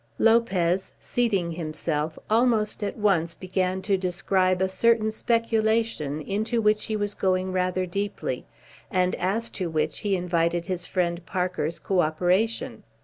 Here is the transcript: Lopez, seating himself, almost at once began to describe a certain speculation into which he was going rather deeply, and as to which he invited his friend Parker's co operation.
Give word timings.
Lopez, 0.17 0.93
seating 0.99 1.51
himself, 1.51 2.17
almost 2.27 2.81
at 2.81 2.97
once 2.97 3.35
began 3.35 3.83
to 3.83 3.99
describe 3.99 4.59
a 4.59 4.67
certain 4.67 5.11
speculation 5.11 6.21
into 6.21 6.59
which 6.59 6.85
he 6.85 6.95
was 6.95 7.13
going 7.13 7.51
rather 7.51 7.85
deeply, 7.85 8.47
and 8.89 9.13
as 9.17 9.51
to 9.51 9.69
which 9.69 9.99
he 9.99 10.15
invited 10.15 10.65
his 10.65 10.87
friend 10.87 11.23
Parker's 11.27 11.77
co 11.77 11.99
operation. 12.01 12.81